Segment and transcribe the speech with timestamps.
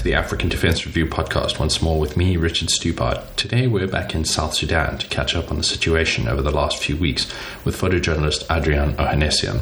[0.00, 3.36] to the African Defense Review podcast once more with me, Richard Stupart.
[3.36, 6.78] Today we're back in South Sudan to catch up on the situation over the last
[6.78, 7.30] few weeks
[7.66, 9.60] with photojournalist Adrian Ohanesian.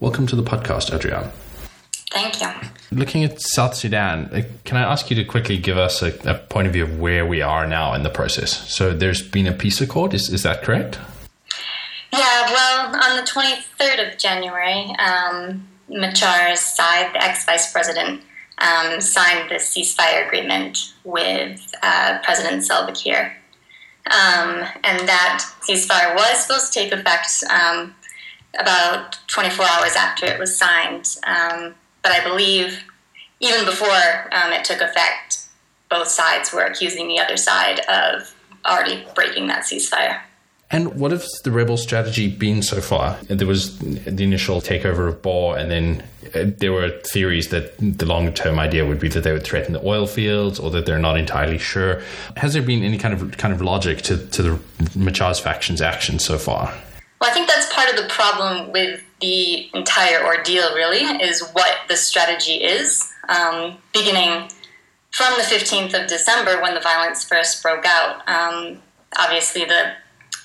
[0.00, 1.30] Welcome to the podcast, Adrian.
[2.10, 2.48] Thank you.
[2.90, 6.34] Looking at South Sudan, uh, can I ask you to quickly give us a, a
[6.34, 8.74] point of view of where we are now in the process?
[8.74, 10.98] So there's been a peace accord, is, is that correct?
[12.12, 18.22] Yeah, well, on the 23rd of January, um, Machar's side, the ex vice president,
[18.58, 23.32] um, signed the ceasefire agreement with uh, President Salva Kiir.
[24.06, 27.94] Um, and that ceasefire was supposed to take effect um,
[28.58, 31.16] about 24 hours after it was signed.
[31.24, 32.84] Um, but I believe
[33.40, 35.40] even before um, it took effect,
[35.90, 40.20] both sides were accusing the other side of already breaking that ceasefire.
[40.70, 43.16] And what has the rebel strategy been so far?
[43.28, 46.02] There was the initial takeover of Bor, and then
[46.34, 49.74] uh, there were theories that the long term idea would be that they would threaten
[49.74, 52.02] the oil fields, or that they're not entirely sure.
[52.36, 54.60] Has there been any kind of kind of logic to, to the
[54.96, 56.74] Machar's faction's actions so far?
[57.20, 60.74] Well, I think that's part of the problem with the entire ordeal.
[60.74, 63.08] Really, is what the strategy is.
[63.28, 64.50] Um, beginning
[65.12, 68.82] from the 15th of December, when the violence first broke out, um,
[69.18, 69.92] obviously the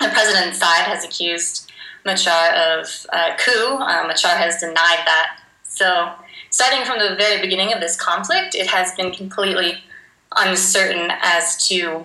[0.02, 1.70] the president's side has accused
[2.04, 3.76] Machar of uh, coup.
[3.76, 5.38] Uh, Machar has denied that.
[5.64, 6.12] So,
[6.50, 9.82] starting from the very beginning of this conflict, it has been completely
[10.36, 12.04] uncertain as to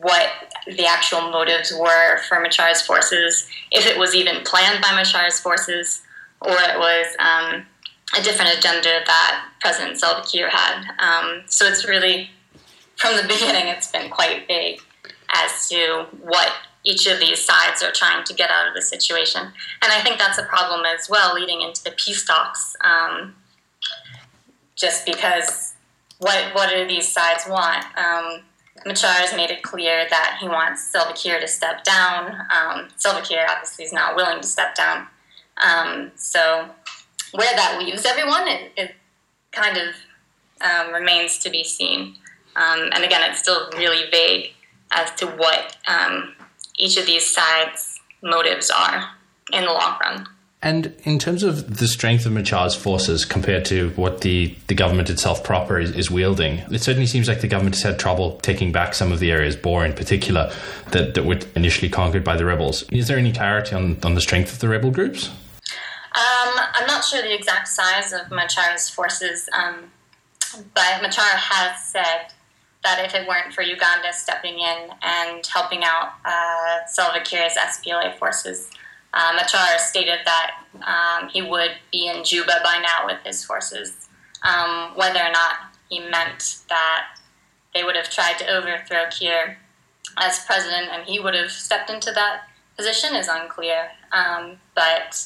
[0.00, 0.30] what
[0.66, 6.02] the actual motives were for Machar's forces, if it was even planned by Machar's forces,
[6.40, 7.66] or it was um,
[8.18, 10.84] a different agenda that President Salva Kiir had.
[10.98, 12.30] Um, so it's really,
[12.96, 14.80] from the beginning, it's been quite vague
[15.32, 16.52] as to what
[16.84, 19.40] each of these sides are trying to get out of the situation.
[19.40, 23.34] And I think that's a problem as well leading into the peace talks, um,
[24.76, 25.74] just because
[26.18, 27.84] what, what do these sides want?
[27.96, 28.42] Um,
[28.86, 32.32] Machar has made it clear that he wants Salva Kiir to step down.
[32.54, 35.06] Um, Salva Kiir obviously is not willing to step down.
[35.62, 36.68] Um, so
[37.32, 38.94] where that leaves everyone, it, it
[39.52, 39.94] kind of
[40.60, 42.16] um, remains to be seen.
[42.56, 44.52] Um, and again, it's still really vague
[44.90, 46.34] as to what um,
[46.76, 49.10] each of these sides' motives are
[49.52, 50.26] in the long run.
[50.64, 55.10] And in terms of the strength of Machar's forces compared to what the, the government
[55.10, 58.72] itself proper is, is, wielding, it certainly seems like the government has had trouble taking
[58.72, 60.50] back some of the areas, Bor in particular,
[60.92, 62.84] that, that were initially conquered by the rebels.
[62.84, 65.28] Is there any clarity on, on the strength of the rebel groups?
[65.28, 69.90] Um, I'm not sure the exact size of Machar's forces, um,
[70.74, 72.32] but Machar has said
[72.84, 78.16] that if it weren't for Uganda stepping in and helping out uh, Salva Kiir's SPLA
[78.18, 78.70] forces,
[79.14, 84.08] uh, Machar stated that um, he would be in Juba by now with his forces.
[84.42, 87.16] Um, whether or not he meant that
[87.74, 89.56] they would have tried to overthrow Kiir
[90.18, 92.42] as president and he would have stepped into that
[92.76, 93.88] position is unclear.
[94.12, 95.24] Um, but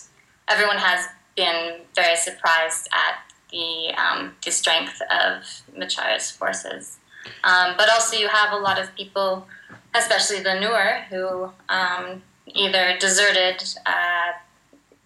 [0.48, 6.98] everyone has been very surprised at the, um, the strength of Machar's forces.
[7.44, 9.46] Um, but also, you have a lot of people,
[9.94, 14.32] especially the Nuer, who um, either deserted uh,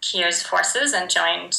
[0.01, 1.57] Kiir's forces and joined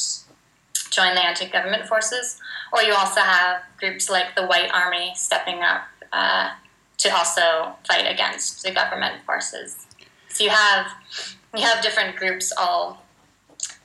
[0.90, 2.40] joined the anti-government forces,
[2.72, 6.52] or you also have groups like the White Army stepping up uh,
[7.00, 9.88] to also fight against the government forces.
[10.30, 10.88] So you have
[11.56, 13.04] you have different groups all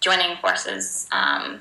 [0.00, 1.60] joining forces um,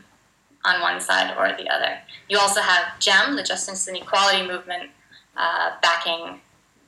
[0.65, 1.97] on one side or the other.
[2.29, 4.91] You also have JEM, the Justice and Equality Movement,
[5.37, 6.41] uh, backing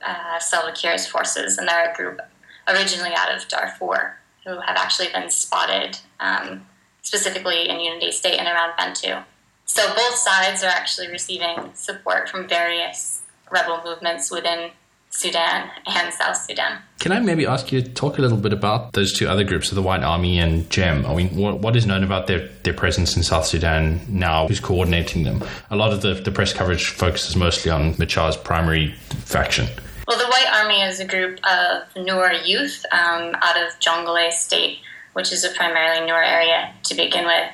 [0.04, 2.20] uh, Salva Kiir's forces, and they're a group
[2.68, 6.66] originally out of Darfur who have actually been spotted um,
[7.02, 9.24] specifically in Unity State and around Bentiu.
[9.66, 14.70] So both sides are actually receiving support from various rebel movements within
[15.10, 16.78] Sudan and South Sudan.
[17.00, 19.68] Can I maybe ask you to talk a little bit about those two other groups,
[19.68, 21.04] so the White Army and JEM?
[21.04, 24.46] I mean, what, what is known about their, their presence in South Sudan now?
[24.46, 25.42] Who's coordinating them?
[25.70, 28.92] A lot of the, the press coverage focuses mostly on Machar's primary
[29.24, 29.66] faction.
[30.06, 34.78] Well, the White Army is a group of Nuer youth um, out of Jonglei State,
[35.14, 37.50] which is a primarily Nuer area to begin with.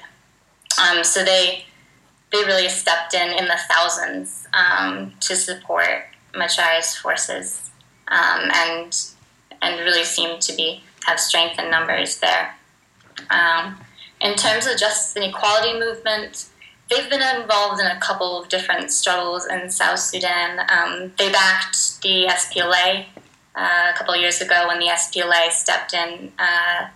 [0.78, 1.64] Um, so they
[2.32, 6.04] they really stepped in in the thousands um, to support
[6.36, 7.70] Machar's forces,
[8.08, 9.06] um, and
[9.62, 12.54] and really seem to be have strength in numbers there.
[13.30, 13.78] Um,
[14.20, 16.46] in terms of justice and equality movement,
[16.90, 20.66] they've been involved in a couple of different struggles in South Sudan.
[20.68, 23.06] Um, they backed the SPLA
[23.54, 26.88] uh, a couple of years ago when the SPLA stepped in uh,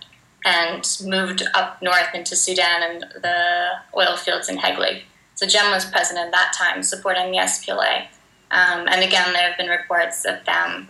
[0.45, 5.03] and moved up north into Sudan and the oil fields in Heglig.
[5.35, 8.07] So Jem was president at that time, supporting the SPLA.
[8.51, 10.89] Um, and again, there have been reports of them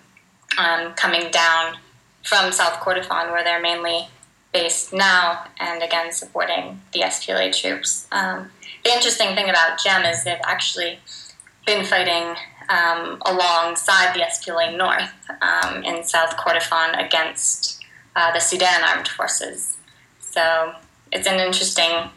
[0.58, 1.78] um, coming down
[2.24, 4.08] from South Kordofan, where they're mainly
[4.52, 8.08] based now, and again supporting the SPLA troops.
[8.12, 8.50] Um,
[8.84, 11.00] the interesting thing about Jem is they've actually
[11.66, 12.36] been fighting
[12.69, 17.84] um, alongside the SPLA North um, in South Kordofan against
[18.16, 19.78] uh, the Sudan armed forces.
[20.19, 20.74] So
[21.12, 22.10] it's an interesting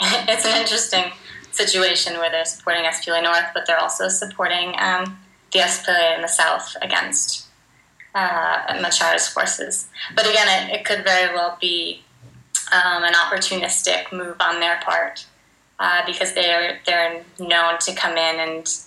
[0.00, 1.12] it's an interesting
[1.64, 5.18] situation where they're supporting SPLA North, but they're also supporting um,
[5.52, 7.46] the SPLA in the south against
[8.14, 9.88] uh, Machar's forces.
[10.14, 12.02] But again, it, it could very well be
[12.72, 15.26] um, an opportunistic move on their part
[15.78, 18.78] uh, because they are they're known to come in and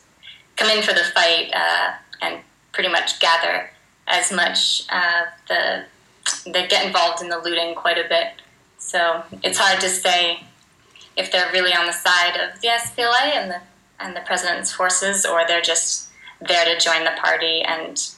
[0.56, 2.42] come in for the fight uh, and
[2.72, 3.70] pretty much gather
[4.08, 5.86] as much uh, the
[6.46, 8.34] they get involved in the looting quite a bit.
[8.78, 10.44] So it's hard to say
[11.18, 13.62] if they're really on the side of the SPLA and the
[14.00, 16.10] and the president's forces, or they're just
[16.42, 18.10] there to join the party and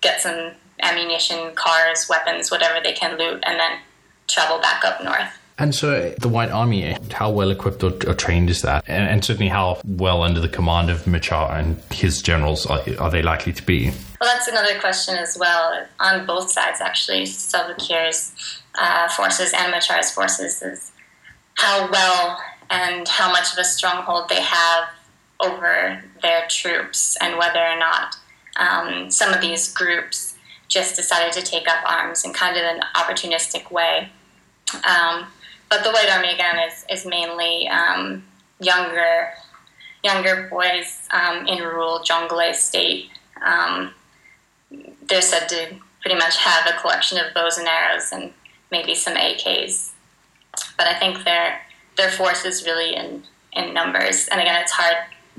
[0.00, 3.78] get some ammunition, cars, weapons, whatever they can loot, and then
[4.26, 5.32] travel back up north.
[5.60, 8.84] And so, the White Army, how well equipped or, or trained is that?
[8.86, 13.10] And, and, certainly, how well under the command of Machar and his generals are, are,
[13.10, 13.90] they likely to be?
[14.20, 15.84] Well, that's another question as well.
[15.98, 20.92] On both sides, actually, Salva Kiir's uh, forces and Machar's forces is
[21.58, 22.40] how well
[22.70, 24.84] and how much of a stronghold they have
[25.40, 28.16] over their troops, and whether or not
[28.56, 30.36] um, some of these groups
[30.68, 34.08] just decided to take up arms in kind of an opportunistic way.
[34.74, 35.26] Um,
[35.68, 38.24] but the White Army again is is mainly um,
[38.60, 39.30] younger
[40.04, 43.10] younger boys um, in rural Jonglei state.
[43.44, 43.92] Um,
[45.08, 48.32] they're said to pretty much have a collection of bows and arrows and
[48.70, 49.87] maybe some AKs.
[50.78, 51.60] But I think their
[51.96, 54.28] their force is really in in numbers.
[54.28, 54.96] And again, it's hard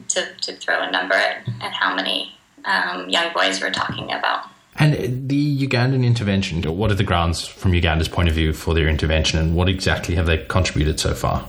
[0.09, 4.45] to, to throw a number at, at how many um, young boys we're talking about.
[4.75, 8.87] And the Ugandan intervention, what are the grounds from Uganda's point of view for their
[8.87, 11.45] intervention and what exactly have they contributed so far?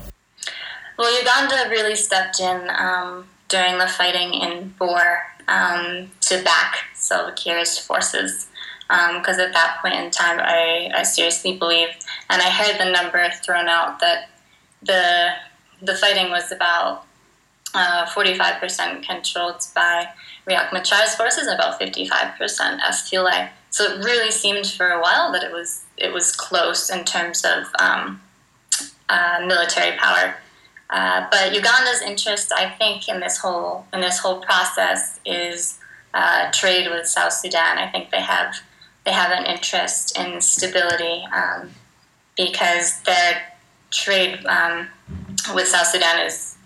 [0.98, 7.32] Well, Uganda really stepped in um, during the fighting in Bor um, to back Salva
[7.32, 8.48] Kiir's forces
[8.90, 12.90] because um, at that point in time, I, I seriously believed, and I heard the
[12.90, 14.28] number thrown out that
[14.82, 15.30] the
[15.82, 17.06] the fighting was about
[17.72, 20.08] uh, 45% controlled by
[20.46, 22.36] Riek Machar's forces and about 55%
[22.80, 23.48] SPLA.
[23.70, 27.44] So it really seemed for a while that it was it was close in terms
[27.44, 28.20] of um,
[29.08, 30.34] uh, military power.
[30.90, 35.78] Uh, but Uganda's interest, I think, in this whole in this whole process is
[36.12, 37.78] uh, trade with South Sudan.
[37.78, 38.56] I think they have
[39.04, 41.70] they have an interest in stability um,
[42.36, 43.42] because their
[43.90, 44.88] trade um,
[45.54, 46.56] with South Sudan is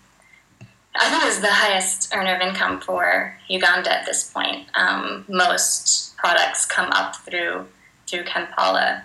[0.97, 4.69] I think is the highest earner of income for Uganda at this point.
[4.75, 7.67] Um, most products come up through
[8.07, 9.05] through Kampala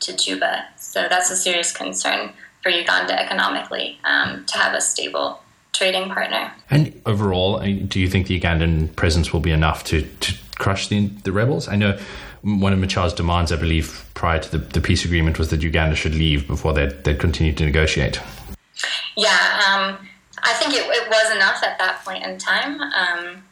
[0.00, 2.32] to Juba, so that's a serious concern
[2.62, 5.40] for Uganda economically um, to have a stable
[5.72, 6.52] trading partner.
[6.70, 11.08] And overall, do you think the Ugandan presence will be enough to, to crush the,
[11.08, 11.66] the rebels?
[11.66, 11.98] I know
[12.42, 15.94] one of Machar's demands, I believe, prior to the, the peace agreement was that Uganda
[15.94, 18.20] should leave before they'd, they'd continue to negotiate.
[19.16, 19.98] Yeah, um,
[20.42, 22.80] I think it, it, was enough at that point in time.
[22.80, 23.44] Um,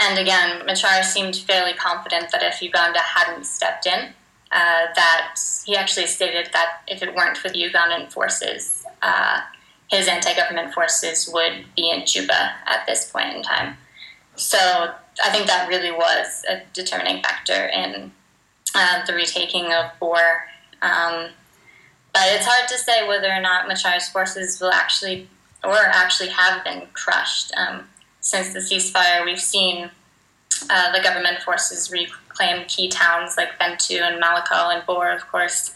[0.00, 4.12] and again, Machar seemed fairly confident that if Uganda hadn't stepped in,
[4.50, 9.40] uh, that he actually stated that if it weren't for the Ugandan forces, uh,
[9.88, 13.76] his anti-government forces would be in Juba at this point in time.
[14.36, 18.12] So I think that really was a determining factor in
[18.74, 20.46] uh, the retaking of Bor.
[20.82, 21.28] Um,
[22.12, 25.28] but it's hard to say whether or not Machar's forces will actually
[25.62, 27.52] or actually have been crushed.
[27.56, 27.88] Um,
[28.20, 29.90] since the ceasefire, we've seen
[30.70, 35.74] uh, the government forces reclaim key towns like Bentiu and Malakal and Bor, of course.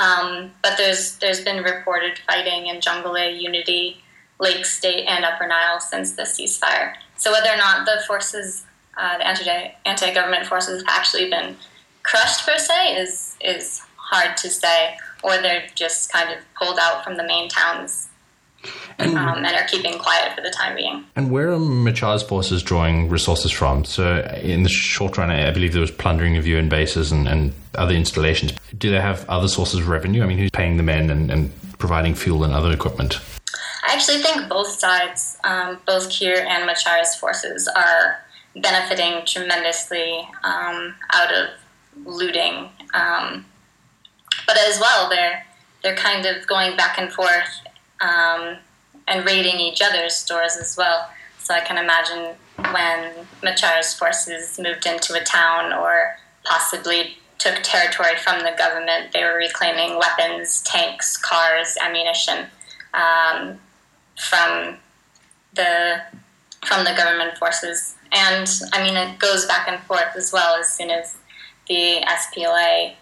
[0.00, 4.02] Um, but there's there's been reported fighting in Jonglei, Unity,
[4.40, 6.94] Lake State, and Upper Nile since the ceasefire.
[7.16, 8.64] So whether or not the forces,
[8.96, 11.56] uh, the anti anti government forces, have actually been
[12.02, 17.04] crushed per se is is hard to say, or they're just kind of pulled out
[17.04, 18.08] from the main towns
[18.98, 21.04] and, um, and, are keeping quiet for the time being.
[21.16, 23.84] And where are Machar's forces drawing resources from?
[23.84, 27.52] So, in the short run, I believe there was plundering of UN bases and, and
[27.74, 28.52] other installations.
[28.76, 30.22] Do they have other sources of revenue?
[30.22, 33.20] I mean, who's paying the men and, and providing fuel and other equipment?
[33.86, 38.24] I actually think both sides, um, both Kiir and Machar's forces, are
[38.56, 41.48] benefiting tremendously um, out of
[42.04, 42.68] looting.
[42.94, 43.46] Um,
[44.46, 45.44] but as well, they're
[45.82, 47.60] they're kind of going back and forth
[48.00, 48.56] um,
[49.08, 51.10] and raiding each other's stores as well.
[51.38, 52.36] So I can imagine
[52.72, 59.24] when Machar's forces moved into a town or possibly took territory from the government, they
[59.24, 62.46] were reclaiming weapons, tanks, cars, ammunition
[62.94, 63.58] um,
[64.30, 64.76] from
[65.54, 66.00] the
[66.64, 67.96] from the government forces.
[68.12, 70.56] And I mean, it goes back and forth as well.
[70.56, 71.16] As soon as
[71.68, 72.94] the SPLA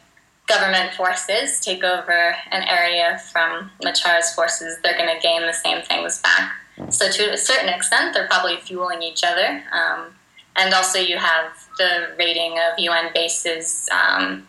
[0.47, 5.83] government forces take over an area from Machar's forces, they're going to gain the same
[5.83, 6.53] things back.
[6.91, 9.63] So to a certain extent, they're probably fueling each other.
[9.73, 10.15] Um,
[10.57, 14.47] and also, you have the raiding of UN bases, um,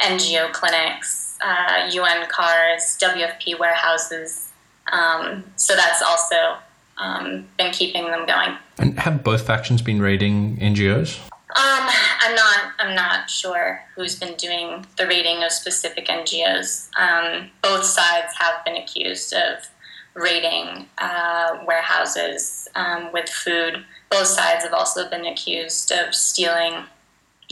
[0.00, 4.52] NGO clinics, uh, UN cars, WFP warehouses.
[4.90, 6.56] Um, so that's also
[7.02, 8.56] um, been keeping them going.
[8.78, 11.18] And have both factions been raiding NGOs?
[11.54, 11.88] Um,
[12.20, 12.72] I'm not.
[12.78, 16.88] I'm not sure who's been doing the raiding of specific NGOs.
[16.98, 19.68] Um, both sides have been accused of
[20.14, 23.84] raiding uh, warehouses um, with food.
[24.10, 26.84] Both sides have also been accused of stealing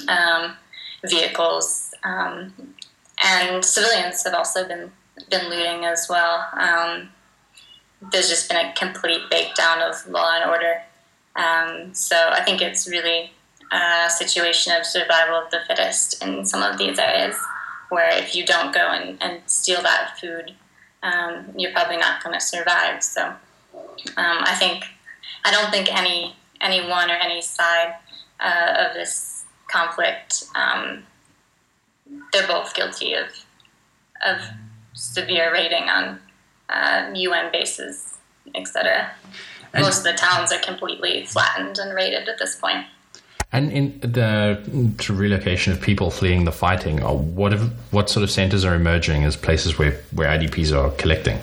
[0.09, 0.57] um,
[1.07, 2.55] vehicles, um,
[3.23, 4.91] and civilians have also been
[5.29, 6.49] been looting as well.
[8.13, 10.83] There's just been a complete breakdown of law and order.
[11.37, 13.33] Um, so I think it's really
[13.73, 17.37] a situation of survival of the fittest in some of these areas,
[17.91, 20.55] where if you don't go and, and steal that food,
[21.03, 23.03] um, you're probably not going to survive.
[23.03, 23.37] So um,
[24.17, 24.85] I think
[25.45, 27.95] I don't think any any one or any side
[28.41, 31.05] uh, of this conflict um,
[32.33, 33.29] they're both guilty of
[34.27, 34.39] of
[34.93, 36.21] severe raiding on
[36.71, 38.19] uh, UN bases,
[38.55, 39.11] etc.
[39.75, 42.87] Most of the towns are completely flattened and raided at this point.
[43.53, 44.61] And in the
[45.09, 47.53] relocation of people fleeing the fighting, uh, what
[47.91, 51.39] what sort of centers are emerging as places where, where IDPs are collecting?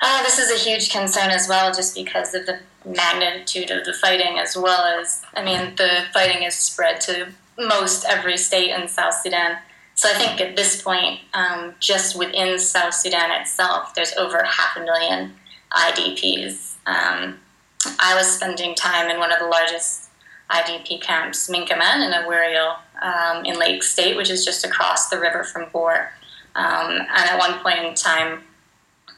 [0.00, 3.92] Uh, this is a huge concern as well, just because of the magnitude of the
[3.94, 8.86] fighting, as well as, I mean, the fighting is spread to most every state in
[8.88, 9.58] South Sudan.
[9.98, 14.76] So I think at this point, um, just within South Sudan itself, there's over half
[14.76, 15.34] a million
[15.72, 16.76] IDPs.
[16.86, 17.40] Um,
[17.98, 20.10] I was spending time in one of the largest
[20.52, 25.42] IDP camps, Minkaman and Awerial um, in Lake State, which is just across the river
[25.42, 26.12] from Bor.
[26.54, 28.44] Um, and at one point in time,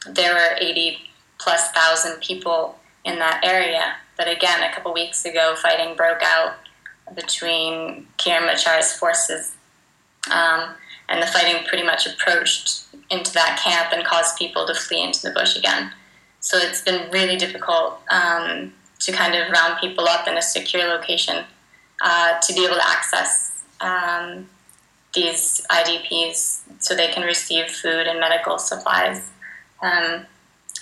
[0.06, 0.96] there were 80
[1.38, 3.96] plus thousand people in that area.
[4.16, 6.54] But again, a couple weeks ago, fighting broke out
[7.14, 9.58] between Kiir Machar's forces.
[10.30, 10.74] Um,
[11.08, 15.20] and the fighting pretty much approached into that camp and caused people to flee into
[15.22, 15.92] the bush again.
[16.40, 20.84] So it's been really difficult um, to kind of round people up in a secure
[20.84, 21.44] location
[22.02, 24.48] uh, to be able to access um,
[25.14, 29.30] these IDPs so they can receive food and medical supplies.
[29.82, 30.26] Um,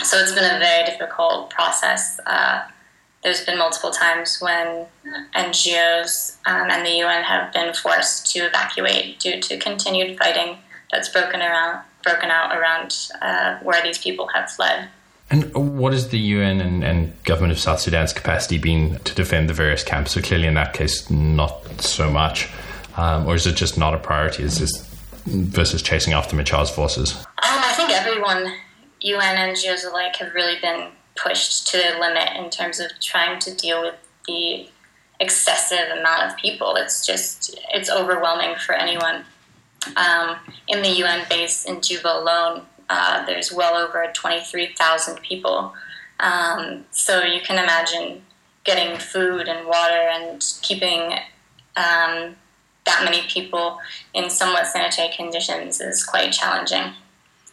[0.02, 2.20] so it's been a very difficult process.
[2.26, 2.62] Uh,
[3.22, 4.86] there's been multiple times when
[5.34, 10.58] NGOs um, and the UN have been forced to evacuate due to continued fighting
[10.92, 14.88] that's broken around, broken out around uh, where these people have fled.
[15.30, 19.50] And what is the UN and, and, government of South Sudan's capacity been to defend
[19.50, 20.12] the various camps?
[20.12, 22.48] So clearly, in that case, not so much,
[22.96, 24.42] um, or is it just not a priority?
[24.42, 24.88] Is this
[25.26, 27.14] versus chasing after Machar's forces?
[27.14, 28.54] Um, I think everyone,
[29.00, 30.88] UN NGOs alike, have really been
[31.22, 33.94] pushed to the limit in terms of trying to deal with
[34.26, 34.68] the
[35.20, 36.76] excessive amount of people.
[36.76, 39.24] It's just it's overwhelming for anyone.
[39.96, 45.74] Um, in the UN base in Juba alone, uh, there's well over 23,000 people.
[46.20, 48.22] Um, so you can imagine
[48.64, 51.12] getting food and water and keeping
[51.76, 52.36] um,
[52.84, 53.78] that many people
[54.14, 56.92] in somewhat sanitary conditions is quite challenging.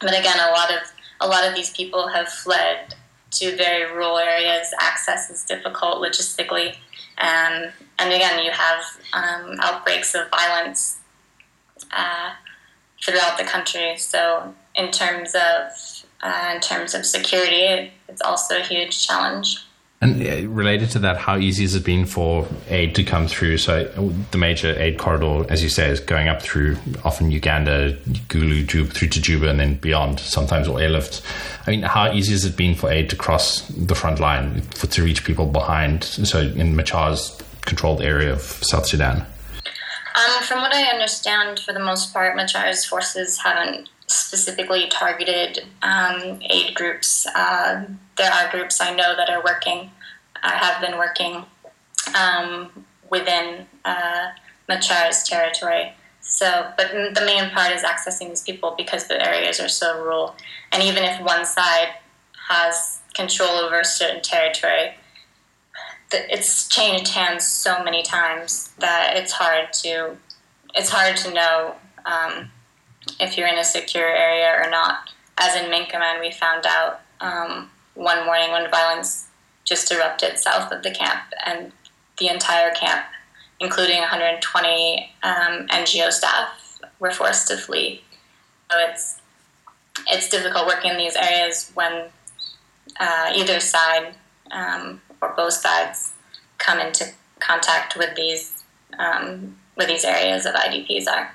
[0.01, 0.79] But again, a lot of
[1.21, 2.95] a lot of these people have fled
[3.35, 4.73] to very rural areas.
[4.79, 6.75] Access is difficult logistically,
[7.17, 10.97] um, and again, you have um, outbreaks of violence
[11.91, 12.31] uh,
[13.03, 13.97] throughout the country.
[13.97, 15.71] So in terms of
[16.21, 19.63] uh, in terms of security, it's also a huge challenge.
[20.05, 23.57] And uh, related to that, how easy has it been for aid to come through?
[23.57, 23.85] So
[24.31, 27.93] the major aid corridor, as you say, is going up through often Uganda,
[28.29, 30.19] Gulu, Juba, through to Juba, and then beyond.
[30.19, 31.21] Sometimes or airlifts.
[31.65, 34.87] I mean, how easy has it been for aid to cross the front line for,
[34.87, 36.03] to reach people behind?
[36.03, 39.25] So in Machar's controlled area of South Sudan.
[40.15, 46.39] Um, from what I understand, for the most part, Machar's forces haven't specifically targeted um,
[46.49, 47.25] aid groups.
[47.35, 47.85] Uh,
[48.17, 49.91] there are groups I know that are working,
[50.43, 51.45] uh, have been working
[52.15, 54.29] um, within uh,
[54.69, 55.93] Machar's territory.
[56.21, 60.35] So, but the main part is accessing these people because the areas are so rural.
[60.71, 61.89] And even if one side
[62.49, 64.95] has control over a certain territory,
[66.11, 70.17] it's changed hands so many times that it's hard to
[70.73, 72.51] it's hard to know um,
[73.19, 75.11] if you're in a secure area or not.
[75.37, 79.27] As in Minkaman, we found out um, one morning when violence
[79.63, 81.71] just erupted south of the camp, and
[82.19, 83.05] the entire camp,
[83.59, 88.01] including 120 um, NGO staff, were forced to flee.
[88.71, 89.21] So it's
[90.07, 92.09] it's difficult working in these areas when
[92.99, 94.13] uh, either side
[94.51, 96.13] um, or both sides
[96.57, 98.63] come into contact with these
[98.99, 101.33] um, with these areas of IDPs are.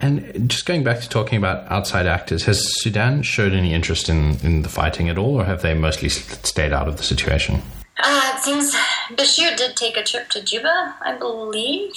[0.00, 4.38] And just going back to talking about outside actors, has Sudan showed any interest in,
[4.40, 7.62] in the fighting at all, or have they mostly stayed out of the situation?
[7.98, 8.74] Uh, it seems
[9.12, 11.94] Bashir did take a trip to Juba, I believe,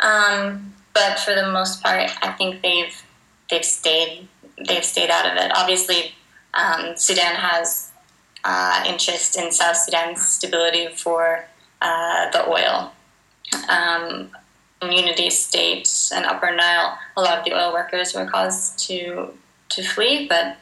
[0.00, 3.02] um, but for the most part, I think they've
[3.50, 4.28] they've stayed
[4.66, 5.50] they've stayed out of it.
[5.56, 6.14] Obviously,
[6.52, 7.90] um, Sudan has
[8.44, 11.46] uh, interest in South Sudan's stability for
[11.80, 12.92] uh, the oil.
[13.68, 14.30] Um,
[14.86, 19.32] in Unity State and Upper Nile, a lot of the oil workers were caused to
[19.70, 20.56] to flee, but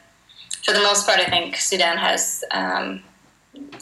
[0.65, 3.03] for the most part, I think Sudan has um,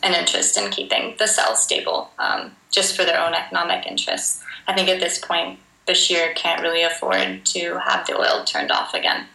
[0.02, 4.42] an interest in keeping the south stable, um, just for their own economic interests.
[4.66, 8.94] I think at this point, Bashir can't really afford to have the oil turned off
[8.94, 9.26] again,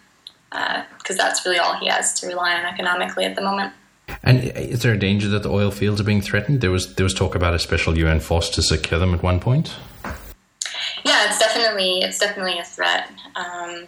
[0.50, 3.74] because uh, that's really all he has to rely on economically at the moment.
[4.24, 6.62] And is there a danger that the oil fields are being threatened?
[6.62, 9.40] There was there was talk about a special UN force to secure them at one
[9.40, 9.76] point.
[11.16, 13.86] Yeah, it's definitely it's definitely a threat, um,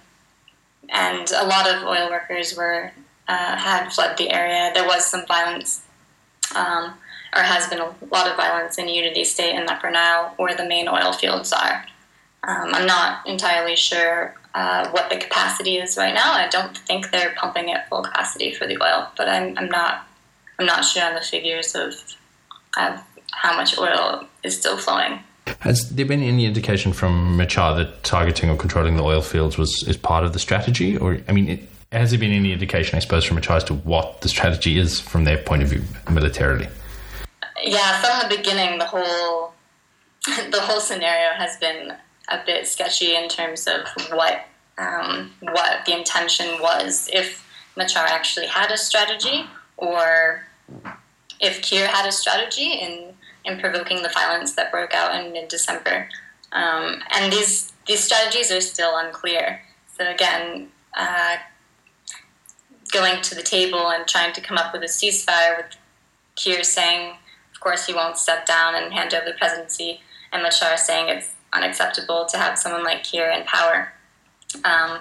[0.88, 2.94] and a lot of oil workers were
[3.28, 4.72] uh, had fled the area.
[4.74, 5.82] There was some violence,
[6.56, 6.94] um,
[7.36, 10.88] or has been a lot of violence in Unity State and Nile, where the main
[10.88, 11.86] oil fields are.
[12.44, 16.32] Um, I'm not entirely sure uh, what the capacity is right now.
[16.32, 20.08] I don't think they're pumping at full capacity for the oil, but I'm, I'm not
[20.60, 21.94] I'm not sure on the figures of,
[22.78, 25.20] of how much oil is still flowing.
[25.60, 29.84] Has there been any indication from Machar that targeting or controlling the oil fields was
[29.88, 33.00] is part of the strategy, or I mean, it, has there been any indication, I
[33.00, 36.68] suppose, from Machar as to what the strategy is from their point of view militarily?
[37.64, 39.54] Yeah, from the beginning, the whole
[40.52, 41.94] the whole scenario has been
[42.30, 44.46] a bit sketchy in terms of what
[44.78, 47.10] um, what the intention was.
[47.14, 49.46] If Machar actually had a strategy,
[49.78, 50.44] or
[51.40, 53.14] if Kiir had a strategy in
[53.48, 56.10] in provoking the violence that broke out in mid December.
[56.52, 59.62] Um, and these these strategies are still unclear.
[59.98, 61.38] So again, uh,
[62.92, 65.78] going to the table and trying to come up with a ceasefire with
[66.36, 67.16] Kiir saying,
[67.54, 71.34] of course, he won't step down and hand over the presidency, and Machar saying it's
[71.54, 73.94] unacceptable to have someone like Kiir in power.
[74.64, 75.00] Um,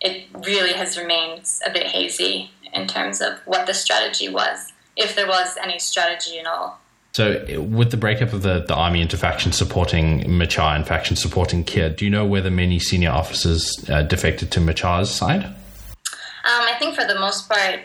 [0.00, 5.16] it really has remained a bit hazy in terms of what the strategy was, if
[5.16, 6.80] there was any strategy at all.
[7.18, 11.64] So, with the breakup of the, the army into factions supporting Machar and factions supporting
[11.64, 15.42] Kiir, do you know whether many senior officers uh, defected to Machar's side?
[15.44, 15.54] Um,
[16.44, 17.80] I think for the most part,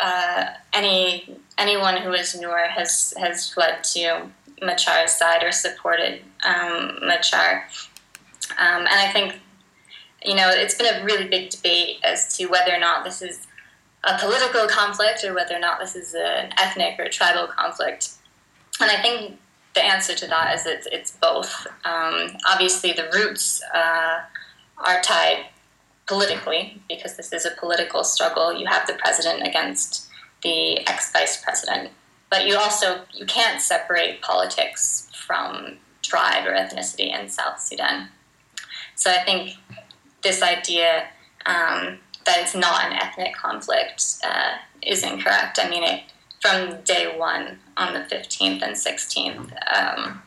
[0.00, 4.30] uh, any anyone who is Nuer has has fled to
[4.62, 7.64] Machar's side or supported um, Machar,
[8.60, 9.40] um, and I think
[10.24, 13.44] you know it's been a really big debate as to whether or not this is
[14.04, 18.10] a political conflict or whether or not this is an ethnic or tribal conflict.
[18.80, 19.38] And I think
[19.74, 21.66] the answer to that is it's, it's both.
[21.84, 24.20] Um, obviously, the roots uh,
[24.78, 25.46] are tied
[26.06, 28.52] politically because this is a political struggle.
[28.52, 30.08] You have the president against
[30.42, 31.90] the ex vice president,
[32.30, 38.08] but you also you can't separate politics from tribe or ethnicity in South Sudan.
[38.94, 39.56] So I think
[40.22, 41.08] this idea
[41.46, 45.58] um, that it's not an ethnic conflict uh, is incorrect.
[45.62, 46.02] I mean, it
[46.40, 50.22] from day one on the 15th and 16th um,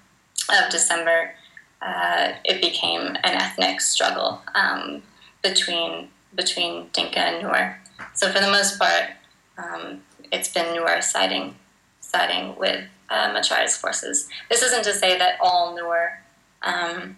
[0.50, 1.34] of December,
[1.82, 5.02] uh, it became an ethnic struggle um,
[5.42, 7.76] between between Dinka and Nuer.
[8.14, 9.10] So for the most part,
[9.58, 11.56] um, it's been Nuer siding
[12.00, 14.30] siding with uh, Machar's forces.
[14.50, 16.18] This isn't to say that all Nuer
[16.62, 17.18] um,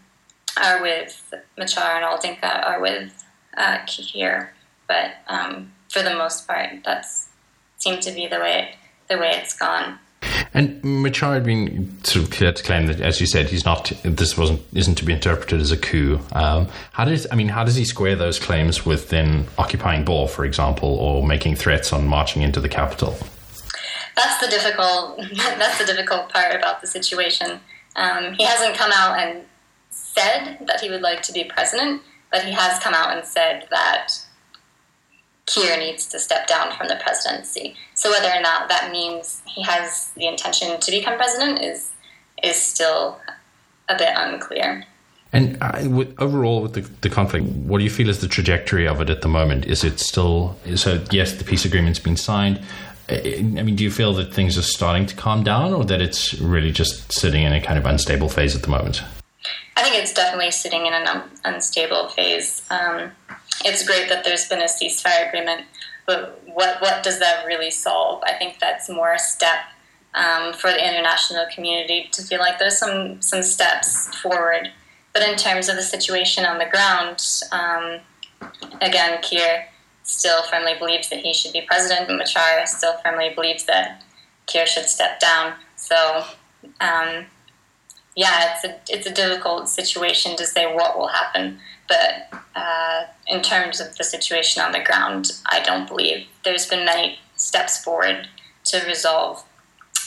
[0.62, 3.24] are with Machar and all Dinka are with
[3.58, 4.54] uh, Kiir,
[4.88, 7.30] but um, for the most part, that's
[7.78, 8.76] seemed to be the way it,
[9.14, 10.00] the way it's gone.
[10.54, 13.92] And Machar had been sort of clear to claim that, as you said, he's not.
[14.04, 16.20] This wasn't isn't to be interpreted as a coup.
[16.32, 17.50] Um, how does I mean?
[17.50, 21.92] How does he square those claims with then occupying Bor, for example, or making threats
[21.92, 23.18] on marching into the capital?
[24.16, 25.18] That's the difficult.
[25.36, 27.60] That's the difficult part about the situation.
[27.96, 29.44] Um, he hasn't come out and
[29.90, 33.68] said that he would like to be president, but he has come out and said
[33.72, 34.14] that
[35.54, 37.76] Kiir needs to step down from the presidency.
[37.94, 41.92] So whether or not that means he has the intention to become president is
[42.42, 43.20] is still
[43.90, 44.86] a bit unclear.
[45.32, 48.88] And uh, with, overall, with the, the conflict, what do you feel is the trajectory
[48.88, 49.66] of it at the moment?
[49.66, 51.04] Is it still so?
[51.12, 52.62] Yes, the peace agreement's been signed.
[53.10, 56.02] Uh, I mean, do you feel that things are starting to calm down, or that
[56.02, 59.02] it's really just sitting in a kind of unstable phase at the moment?
[59.76, 62.62] I think it's definitely sitting in an un- unstable phase.
[62.70, 63.12] Um,
[63.66, 65.66] it's great that there's been a ceasefire agreement,
[66.06, 68.24] but what what does that really solve?
[68.26, 69.60] I think that's more a step
[70.14, 74.72] um, for the international community to feel like there's some some steps forward
[75.14, 78.00] but in terms of the situation on the ground, um,
[78.82, 79.66] again, Kiir
[80.02, 84.04] still firmly believes that he should be president, and Machar still firmly believes that
[84.48, 85.54] Kiir should step down.
[85.76, 86.26] So,
[86.82, 87.28] um,
[88.16, 91.60] yeah, it's a it's a difficult situation to say what will happen.
[91.88, 96.86] But uh, in terms of the situation on the ground, I don't believe there's been
[96.86, 98.28] many steps forward
[98.66, 99.44] to resolve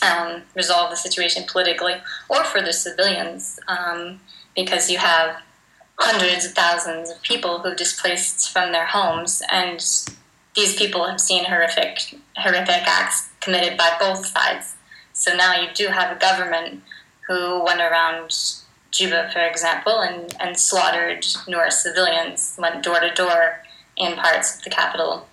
[0.02, 1.94] um, resolve the situation politically
[2.28, 3.58] or for the civilians.
[3.68, 4.20] Um,
[4.56, 5.42] because you have
[5.98, 9.78] hundreds of thousands of people who've displaced from their homes, and
[10.54, 14.74] these people have seen horrific horrific acts committed by both sides.
[15.12, 16.82] So now you do have a government
[17.26, 18.32] who went around
[18.90, 23.60] Juba, for example, and, and slaughtered Nuer civilians, went door to door
[23.96, 25.26] in parts of the capital,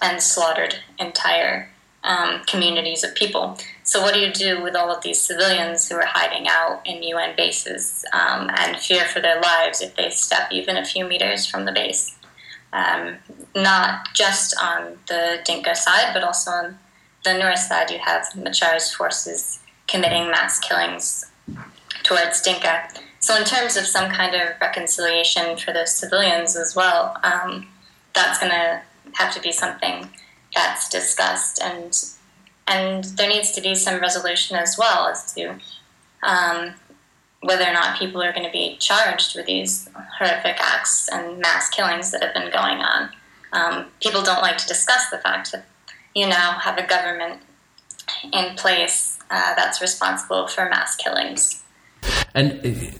[0.00, 1.68] and slaughtered entire
[2.04, 3.56] um, communities of people.
[3.84, 7.02] So, what do you do with all of these civilians who are hiding out in
[7.02, 11.46] UN bases um, and fear for their lives if they step even a few meters
[11.46, 12.16] from the base?
[12.72, 13.16] Um,
[13.54, 16.78] not just on the Dinka side, but also on
[17.24, 19.61] the north side, you have Machar's forces
[19.92, 21.26] committing mass killings
[22.02, 22.88] towards Dinka.
[23.20, 27.68] So, in terms of some kind of reconciliation for those civilians as well, um,
[28.14, 30.08] that's going to have to be something
[30.54, 31.96] that's discussed, and
[32.66, 35.58] and there needs to be some resolution as well as to
[36.22, 36.74] um,
[37.42, 41.68] whether or not people are going to be charged with these horrific acts and mass
[41.68, 43.10] killings that have been going on.
[43.52, 45.66] Um, people don't like to discuss the fact that
[46.14, 47.42] you now have a government
[48.32, 51.62] in place uh, that's responsible for mass killings.
[52.34, 52.52] And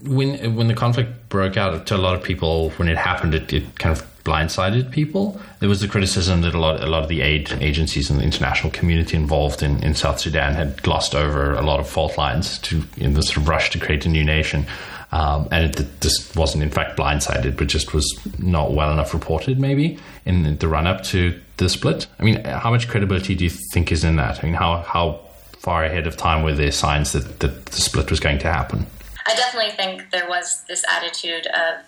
[0.06, 3.52] when when the conflict broke out, to a lot of people, when it happened, it,
[3.52, 5.40] it kind of blindsided people.
[5.60, 8.24] There was the criticism that a lot, a lot of the aid agencies and the
[8.24, 12.58] international community involved in, in South Sudan had glossed over a lot of fault lines
[12.60, 14.66] to in the sort of rush to create a new nation.
[15.10, 18.06] Um, and it, this wasn't in fact blindsided, but just was
[18.38, 22.06] not well enough reported, maybe in the run up to the split.
[22.18, 24.42] I mean, how much credibility do you think is in that?
[24.42, 25.20] I mean, how how
[25.62, 28.86] far ahead of time were there signs that, that the split was going to happen?
[29.26, 31.84] I definitely think there was this attitude of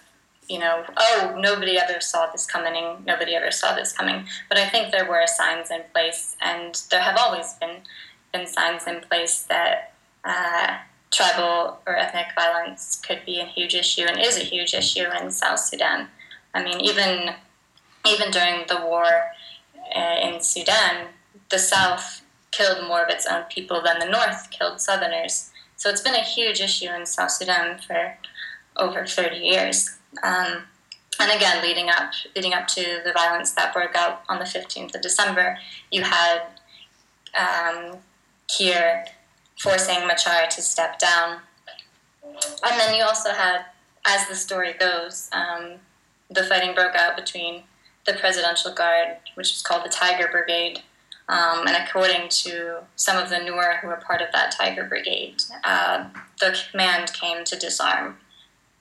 [0.48, 4.26] you know, oh, nobody ever saw this coming, nobody ever saw this coming.
[4.48, 7.80] But I think there were signs in place, and there have always been
[8.32, 10.78] been signs in place that uh,
[11.12, 15.30] tribal or ethnic violence could be a huge issue and is a huge issue in
[15.30, 16.08] South Sudan.
[16.52, 17.34] I mean, even
[18.06, 19.06] even during the war
[19.96, 21.06] uh, in Sudan,
[21.50, 22.23] the South
[22.56, 25.50] killed more of its own people than the North killed Southerners.
[25.76, 28.16] So it's been a huge issue in South Sudan for
[28.76, 29.96] over 30 years.
[30.22, 30.64] Um,
[31.20, 34.94] and again, leading up leading up to the violence that broke out on the 15th
[34.94, 35.58] of December,
[35.90, 36.42] you had
[37.38, 37.98] um,
[38.48, 39.04] Kiir
[39.58, 41.38] forcing Machar to step down.
[42.24, 43.66] And then you also had,
[44.06, 45.74] as the story goes, um,
[46.30, 47.62] the fighting broke out between
[48.06, 50.82] the Presidential Guard, which was called the Tiger Brigade,
[51.28, 55.42] um, and according to some of the Nuer who were part of that Tiger Brigade,
[55.64, 56.08] uh,
[56.40, 58.18] the command came to disarm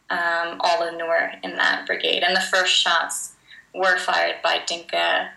[0.09, 2.23] um, all the Nuer in that brigade.
[2.23, 3.33] And the first shots
[3.73, 5.31] were fired by Dinka,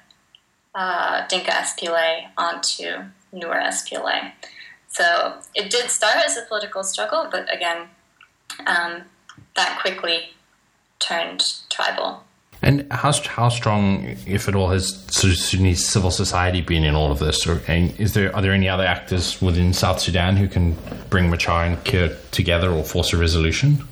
[0.74, 4.32] uh, Dinka SPLA onto Nuer SPLA.
[4.88, 7.88] So it did start as a political struggle, but again,
[8.66, 9.02] um,
[9.54, 10.30] that quickly
[10.98, 12.24] turned tribal.
[12.62, 17.18] And how how strong, if at all, has Sudanese civil society been in all of
[17.18, 17.46] this?
[17.46, 20.76] Or is there are there any other actors within South Sudan who can
[21.10, 23.86] bring Machar and Kiir together or force a resolution?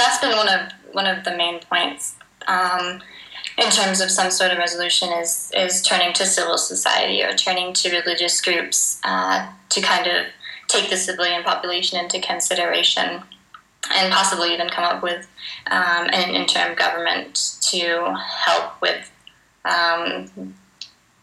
[0.00, 2.16] that's been one of one of the main points
[2.48, 3.00] um,
[3.58, 7.72] in terms of some sort of resolution is is turning to civil society or turning
[7.74, 10.26] to religious groups uh, to kind of
[10.68, 13.22] take the civilian population into consideration
[13.92, 15.26] and possibly even come up with
[15.70, 18.14] um, an interim government to
[18.44, 19.10] help with
[19.64, 20.54] um,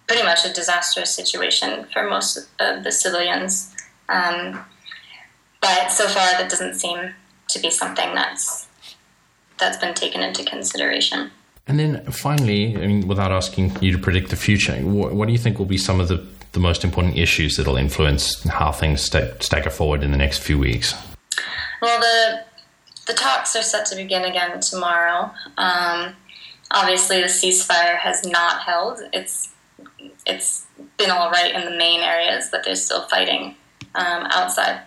[0.08, 3.76] pretty much a disastrous situation for most of the civilians.
[4.10, 4.64] Um,
[5.62, 7.14] but so far, that doesn't seem
[7.50, 8.68] to be something that's
[9.58, 11.32] that's been taken into consideration.
[11.68, 15.32] And then finally, I mean, without asking you to predict the future, what, what do
[15.32, 19.02] you think will be some of the, the most important issues that'll influence how things
[19.02, 20.94] st- stagger forward in the next few weeks?
[21.82, 22.44] Well, the
[23.08, 25.32] the talks are set to begin again tomorrow.
[25.58, 26.14] Um,
[26.72, 29.00] obviously, the ceasefire has not held.
[29.14, 29.50] It's
[30.26, 30.66] it's
[30.98, 33.56] been all right in the main areas, but they're still fighting
[33.96, 34.82] um, outside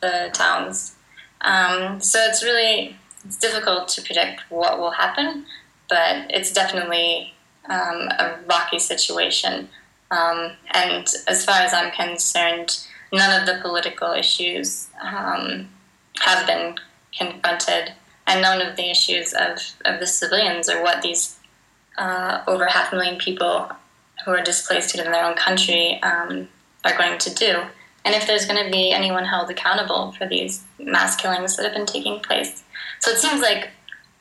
[0.00, 0.96] the towns.
[1.42, 5.44] Um, so it's really it's difficult to predict what will happen,
[5.88, 7.34] but it's definitely
[7.68, 9.68] um, a rocky situation.
[10.10, 15.68] Um, and as far as I'm concerned, none of the political issues um,
[16.20, 16.76] have been
[17.18, 17.92] confronted,
[18.26, 21.36] and none of the issues of, of the civilians or what these
[21.98, 23.68] uh, over half a million people
[24.24, 26.48] who are displaced in their own country um,
[26.84, 27.62] are going to do.
[28.04, 31.74] And if there's going to be anyone held accountable for these mass killings that have
[31.74, 32.62] been taking place.
[33.00, 33.70] So it seems like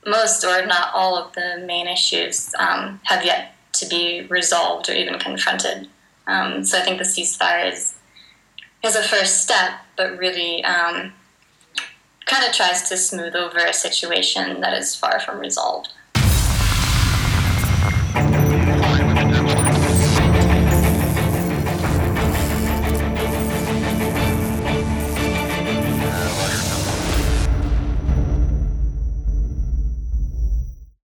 [0.06, 4.94] most, or not all, of the main issues um, have yet to be resolved or
[4.94, 5.88] even confronted.
[6.26, 7.96] Um, so I think the ceasefire is,
[8.84, 11.14] is a first step, but really um,
[12.28, 15.90] kind of tries to smooth over a situation that is far from resolved.